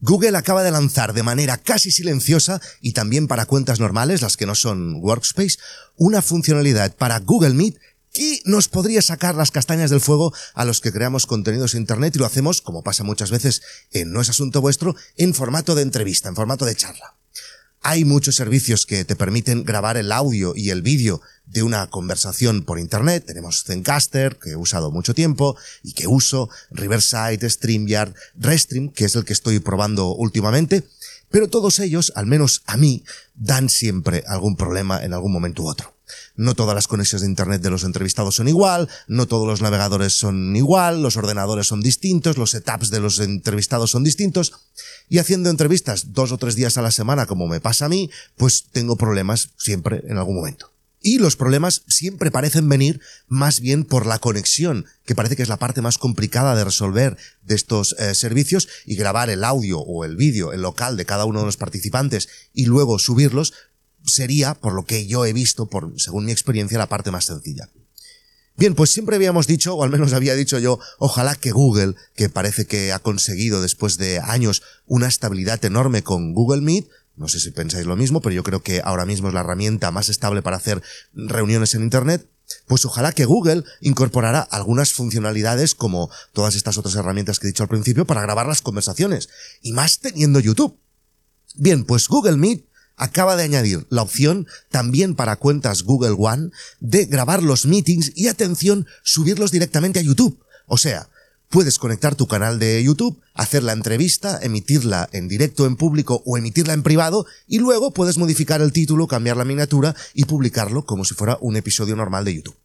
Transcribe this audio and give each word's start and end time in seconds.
Google 0.00 0.36
acaba 0.36 0.62
de 0.62 0.70
lanzar 0.70 1.12
de 1.12 1.22
manera 1.22 1.58
casi 1.58 1.90
silenciosa 1.90 2.60
y 2.80 2.92
también 2.92 3.28
para 3.28 3.46
cuentas 3.46 3.80
normales, 3.80 4.22
las 4.22 4.36
que 4.36 4.46
no 4.46 4.54
son 4.54 4.96
Workspace, 5.02 5.58
una 5.96 6.22
funcionalidad 6.22 6.94
para 6.96 7.20
Google 7.20 7.54
Meet 7.54 7.76
que 8.12 8.40
nos 8.44 8.68
podría 8.68 9.02
sacar 9.02 9.34
las 9.34 9.50
castañas 9.50 9.90
del 9.90 10.00
fuego 10.00 10.34
a 10.54 10.64
los 10.64 10.80
que 10.80 10.92
creamos 10.92 11.26
contenidos 11.26 11.74
en 11.74 11.82
Internet 11.82 12.16
y 12.16 12.18
lo 12.18 12.26
hacemos, 12.26 12.60
como 12.60 12.82
pasa 12.82 13.04
muchas 13.04 13.30
veces 13.30 13.62
en 13.92 14.12
No 14.12 14.20
es 14.20 14.28
Asunto 14.28 14.60
Vuestro, 14.60 14.96
en 15.16 15.34
formato 15.34 15.74
de 15.74 15.82
entrevista, 15.82 16.28
en 16.28 16.34
formato 16.34 16.64
de 16.64 16.74
charla. 16.74 17.19
Hay 17.82 18.04
muchos 18.04 18.36
servicios 18.36 18.84
que 18.84 19.06
te 19.06 19.16
permiten 19.16 19.64
grabar 19.64 19.96
el 19.96 20.12
audio 20.12 20.52
y 20.54 20.68
el 20.68 20.82
vídeo 20.82 21.22
de 21.46 21.62
una 21.62 21.86
conversación 21.88 22.62
por 22.62 22.78
internet. 22.78 23.24
Tenemos 23.26 23.64
Zencaster, 23.64 24.36
que 24.36 24.50
he 24.50 24.56
usado 24.56 24.90
mucho 24.90 25.14
tiempo 25.14 25.56
y 25.82 25.94
que 25.94 26.06
uso, 26.06 26.50
Riverside, 26.70 27.48
StreamYard, 27.48 28.14
Restream, 28.36 28.90
que 28.90 29.06
es 29.06 29.16
el 29.16 29.24
que 29.24 29.32
estoy 29.32 29.60
probando 29.60 30.14
últimamente. 30.14 30.84
Pero 31.30 31.48
todos 31.48 31.78
ellos, 31.78 32.12
al 32.16 32.26
menos 32.26 32.62
a 32.66 32.76
mí, 32.76 33.02
dan 33.34 33.70
siempre 33.70 34.24
algún 34.26 34.56
problema 34.56 35.02
en 35.02 35.14
algún 35.14 35.32
momento 35.32 35.62
u 35.62 35.68
otro. 35.68 35.94
No 36.36 36.54
todas 36.54 36.74
las 36.74 36.88
conexiones 36.88 37.22
de 37.22 37.28
Internet 37.28 37.62
de 37.62 37.70
los 37.70 37.84
entrevistados 37.84 38.36
son 38.36 38.48
igual, 38.48 38.88
no 39.08 39.26
todos 39.26 39.46
los 39.46 39.62
navegadores 39.62 40.12
son 40.12 40.54
igual, 40.56 41.02
los 41.02 41.16
ordenadores 41.16 41.66
son 41.66 41.80
distintos, 41.80 42.38
los 42.38 42.50
setups 42.50 42.90
de 42.90 43.00
los 43.00 43.18
entrevistados 43.20 43.90
son 43.90 44.04
distintos, 44.04 44.52
y 45.08 45.18
haciendo 45.18 45.50
entrevistas 45.50 46.12
dos 46.12 46.32
o 46.32 46.38
tres 46.38 46.54
días 46.54 46.78
a 46.78 46.82
la 46.82 46.90
semana, 46.90 47.26
como 47.26 47.46
me 47.46 47.60
pasa 47.60 47.86
a 47.86 47.88
mí, 47.88 48.10
pues 48.36 48.66
tengo 48.72 48.96
problemas 48.96 49.50
siempre 49.56 50.02
en 50.06 50.18
algún 50.18 50.36
momento. 50.36 50.70
Y 51.02 51.18
los 51.18 51.34
problemas 51.34 51.82
siempre 51.88 52.30
parecen 52.30 52.68
venir 52.68 53.00
más 53.26 53.60
bien 53.60 53.84
por 53.84 54.04
la 54.04 54.18
conexión, 54.18 54.84
que 55.06 55.14
parece 55.14 55.34
que 55.34 55.42
es 55.42 55.48
la 55.48 55.58
parte 55.58 55.80
más 55.80 55.96
complicada 55.96 56.54
de 56.54 56.62
resolver 56.62 57.16
de 57.42 57.54
estos 57.54 57.96
eh, 57.98 58.14
servicios 58.14 58.68
y 58.84 58.96
grabar 58.96 59.30
el 59.30 59.42
audio 59.42 59.80
o 59.80 60.04
el 60.04 60.16
vídeo, 60.16 60.52
el 60.52 60.60
local 60.60 60.98
de 60.98 61.06
cada 61.06 61.24
uno 61.24 61.40
de 61.40 61.46
los 61.46 61.56
participantes 61.56 62.28
y 62.52 62.66
luego 62.66 62.98
subirlos, 62.98 63.54
sería, 64.10 64.54
por 64.54 64.74
lo 64.74 64.84
que 64.84 65.06
yo 65.06 65.24
he 65.24 65.32
visto, 65.32 65.66
por, 65.66 65.92
según 65.98 66.26
mi 66.26 66.32
experiencia, 66.32 66.78
la 66.78 66.88
parte 66.88 67.10
más 67.10 67.24
sencilla. 67.24 67.70
Bien, 68.56 68.74
pues 68.74 68.90
siempre 68.90 69.16
habíamos 69.16 69.46
dicho, 69.46 69.74
o 69.74 69.82
al 69.82 69.90
menos 69.90 70.12
había 70.12 70.34
dicho 70.34 70.58
yo, 70.58 70.78
ojalá 70.98 71.34
que 71.34 71.50
Google, 71.50 71.94
que 72.14 72.28
parece 72.28 72.66
que 72.66 72.92
ha 72.92 72.98
conseguido 72.98 73.62
después 73.62 73.96
de 73.96 74.20
años 74.20 74.62
una 74.86 75.08
estabilidad 75.08 75.64
enorme 75.64 76.02
con 76.02 76.34
Google 76.34 76.60
Meet, 76.60 76.86
no 77.16 77.28
sé 77.28 77.40
si 77.40 77.50
pensáis 77.52 77.86
lo 77.86 77.96
mismo, 77.96 78.20
pero 78.20 78.34
yo 78.34 78.42
creo 78.42 78.62
que 78.62 78.82
ahora 78.84 79.06
mismo 79.06 79.28
es 79.28 79.34
la 79.34 79.40
herramienta 79.40 79.90
más 79.90 80.08
estable 80.08 80.42
para 80.42 80.58
hacer 80.58 80.82
reuniones 81.14 81.74
en 81.74 81.82
Internet, 81.82 82.28
pues 82.66 82.84
ojalá 82.84 83.12
que 83.12 83.24
Google 83.24 83.64
incorporara 83.80 84.40
algunas 84.40 84.92
funcionalidades 84.92 85.74
como 85.74 86.10
todas 86.32 86.54
estas 86.54 86.78
otras 86.78 86.94
herramientas 86.96 87.38
que 87.38 87.46
he 87.46 87.50
dicho 87.52 87.62
al 87.62 87.68
principio 87.68 88.04
para 88.04 88.22
grabar 88.22 88.46
las 88.46 88.62
conversaciones, 88.62 89.28
y 89.62 89.72
más 89.72 90.00
teniendo 90.00 90.40
YouTube. 90.40 90.78
Bien, 91.54 91.84
pues 91.84 92.08
Google 92.08 92.36
Meet 92.36 92.69
acaba 93.00 93.34
de 93.34 93.44
añadir 93.44 93.86
la 93.88 94.02
opción 94.02 94.46
también 94.70 95.14
para 95.14 95.36
cuentas 95.36 95.82
Google 95.84 96.16
One 96.18 96.50
de 96.80 97.06
grabar 97.06 97.42
los 97.42 97.64
meetings 97.64 98.12
y 98.14 98.28
atención, 98.28 98.86
subirlos 99.02 99.50
directamente 99.50 99.98
a 99.98 100.02
YouTube. 100.02 100.38
O 100.66 100.76
sea, 100.76 101.08
puedes 101.48 101.78
conectar 101.78 102.14
tu 102.14 102.28
canal 102.28 102.58
de 102.58 102.84
YouTube, 102.84 103.18
hacer 103.32 103.62
la 103.62 103.72
entrevista, 103.72 104.38
emitirla 104.42 105.08
en 105.12 105.28
directo 105.28 105.64
en 105.64 105.76
público 105.76 106.22
o 106.26 106.36
emitirla 106.36 106.74
en 106.74 106.82
privado 106.82 107.26
y 107.48 107.58
luego 107.58 107.90
puedes 107.92 108.18
modificar 108.18 108.60
el 108.60 108.72
título, 108.72 109.08
cambiar 109.08 109.38
la 109.38 109.46
miniatura 109.46 109.96
y 110.12 110.26
publicarlo 110.26 110.84
como 110.84 111.06
si 111.06 111.14
fuera 111.14 111.38
un 111.40 111.56
episodio 111.56 111.96
normal 111.96 112.26
de 112.26 112.34
YouTube. 112.34 112.56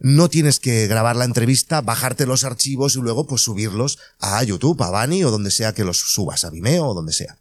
No 0.00 0.28
tienes 0.28 0.58
que 0.58 0.88
grabar 0.88 1.14
la 1.14 1.24
entrevista, 1.24 1.80
bajarte 1.82 2.26
los 2.26 2.42
archivos 2.42 2.96
y 2.96 3.00
luego 3.00 3.28
pues 3.28 3.42
subirlos 3.42 4.00
a 4.18 4.42
YouTube, 4.42 4.82
a 4.82 4.90
Bani 4.90 5.22
o 5.22 5.30
donde 5.30 5.52
sea 5.52 5.72
que 5.72 5.84
los 5.84 5.98
subas, 5.98 6.44
a 6.44 6.50
Vimeo 6.50 6.88
o 6.88 6.94
donde 6.94 7.12
sea. 7.12 7.38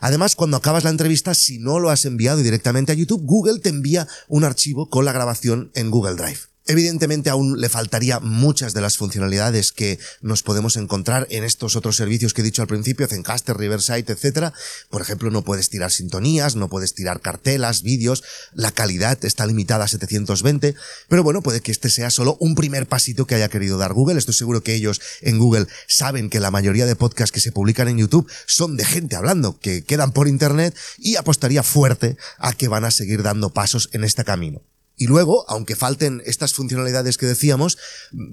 Además, 0.00 0.36
cuando 0.36 0.56
acabas 0.56 0.84
la 0.84 0.90
entrevista, 0.90 1.34
si 1.34 1.58
no 1.58 1.78
lo 1.78 1.90
has 1.90 2.04
enviado 2.04 2.38
directamente 2.38 2.92
a 2.92 2.94
YouTube, 2.94 3.22
Google 3.24 3.60
te 3.60 3.68
envía 3.68 4.08
un 4.28 4.44
archivo 4.44 4.88
con 4.88 5.04
la 5.04 5.12
grabación 5.12 5.70
en 5.74 5.90
Google 5.90 6.14
Drive. 6.14 6.49
Evidentemente 6.70 7.30
aún 7.30 7.60
le 7.60 7.68
faltaría 7.68 8.20
muchas 8.20 8.74
de 8.74 8.80
las 8.80 8.96
funcionalidades 8.96 9.72
que 9.72 9.98
nos 10.20 10.44
podemos 10.44 10.76
encontrar 10.76 11.26
en 11.28 11.42
estos 11.42 11.74
otros 11.74 11.96
servicios 11.96 12.32
que 12.32 12.42
he 12.42 12.44
dicho 12.44 12.62
al 12.62 12.68
principio, 12.68 13.08
Zencaster, 13.08 13.56
Riverside, 13.56 14.12
etc. 14.12 14.54
Por 14.88 15.02
ejemplo, 15.02 15.32
no 15.32 15.42
puedes 15.42 15.68
tirar 15.68 15.90
sintonías, 15.90 16.54
no 16.54 16.68
puedes 16.68 16.94
tirar 16.94 17.20
cartelas, 17.22 17.82
vídeos, 17.82 18.22
la 18.54 18.70
calidad 18.70 19.18
está 19.24 19.46
limitada 19.46 19.86
a 19.86 19.88
720, 19.88 20.76
pero 21.08 21.24
bueno, 21.24 21.42
puede 21.42 21.60
que 21.60 21.72
este 21.72 21.90
sea 21.90 22.08
solo 22.08 22.36
un 22.38 22.54
primer 22.54 22.86
pasito 22.86 23.26
que 23.26 23.34
haya 23.34 23.48
querido 23.48 23.76
dar 23.76 23.92
Google. 23.92 24.20
Estoy 24.20 24.34
seguro 24.34 24.62
que 24.62 24.76
ellos 24.76 25.00
en 25.22 25.38
Google 25.40 25.66
saben 25.88 26.30
que 26.30 26.38
la 26.38 26.52
mayoría 26.52 26.86
de 26.86 26.94
podcasts 26.94 27.32
que 27.32 27.40
se 27.40 27.50
publican 27.50 27.88
en 27.88 27.98
YouTube 27.98 28.30
son 28.46 28.76
de 28.76 28.84
gente 28.84 29.16
hablando, 29.16 29.58
que 29.58 29.82
quedan 29.82 30.12
por 30.12 30.28
internet 30.28 30.76
y 30.98 31.16
apostaría 31.16 31.64
fuerte 31.64 32.16
a 32.38 32.52
que 32.52 32.68
van 32.68 32.84
a 32.84 32.92
seguir 32.92 33.24
dando 33.24 33.52
pasos 33.52 33.88
en 33.92 34.04
este 34.04 34.22
camino. 34.22 34.62
Y 35.00 35.06
luego, 35.06 35.46
aunque 35.48 35.76
falten 35.76 36.22
estas 36.26 36.52
funcionalidades 36.52 37.16
que 37.16 37.24
decíamos, 37.24 37.78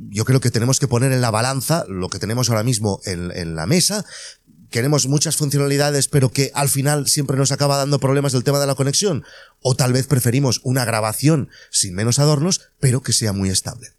yo 0.09 0.25
creo 0.25 0.41
que 0.41 0.51
tenemos 0.51 0.81
que 0.81 0.87
poner 0.89 1.13
en 1.13 1.21
la 1.21 1.31
balanza 1.31 1.85
lo 1.87 2.09
que 2.09 2.19
tenemos 2.19 2.49
ahora 2.49 2.63
mismo 2.63 2.99
en, 3.05 3.55
la 3.55 3.65
mesa, 3.65 4.03
queremos 4.69 5.07
muchas 5.07 5.37
funcionalidades, 5.37 6.09
pero 6.09 6.29
que 6.29 6.51
al 6.53 6.67
final 6.67 7.07
siempre 7.07 7.37
nos 7.37 7.53
acaba 7.53 7.77
dando 7.77 8.01
problemas 8.01 8.33
del 8.33 8.43
tema 8.43 8.59
de 8.59 8.67
la 8.67 8.75
conexión. 8.75 9.23
O 9.61 9.77
tal 9.77 9.93
vez 9.93 10.07
preferimos 10.07 10.59
una 10.65 10.83
grabación 10.83 11.47
sin 11.71 11.95
menos 11.95 12.19
adornos, 12.19 12.59
pero 12.81 13.01
que 13.01 13.13
sea 13.13 13.31
muy 13.31 13.47
estable. 13.47 13.93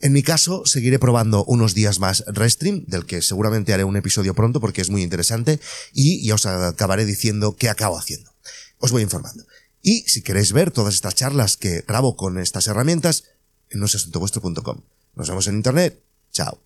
En 0.00 0.14
mi 0.14 0.22
caso, 0.22 0.64
seguiré 0.64 0.98
probando 0.98 1.44
unos 1.44 1.74
días 1.74 1.98
más 1.98 2.24
Restream, 2.28 2.86
del 2.86 3.04
que 3.04 3.20
seguramente 3.20 3.74
haré 3.74 3.84
un 3.84 3.98
episodio 3.98 4.32
pronto 4.32 4.58
porque 4.58 4.80
es 4.80 4.88
muy 4.88 5.02
interesante, 5.02 5.60
y 5.92 6.26
ya 6.26 6.36
os 6.36 6.46
acabaré 6.46 7.04
diciendo 7.04 7.56
qué 7.56 7.68
acabo 7.68 7.98
haciendo. 7.98 8.32
Os 8.78 8.90
voy 8.90 9.02
informando. 9.02 9.44
Y 9.86 10.00
si 10.08 10.20
queréis 10.20 10.52
ver 10.52 10.72
todas 10.72 10.94
estas 10.94 11.14
charlas 11.14 11.56
que 11.56 11.84
grabo 11.86 12.16
con 12.16 12.40
estas 12.40 12.66
herramientas, 12.66 13.22
en 13.70 13.78
nosasuntovuestro.com. 13.78 14.80
Nos 15.14 15.28
vemos 15.28 15.46
en 15.46 15.54
internet. 15.54 16.02
Chao. 16.32 16.65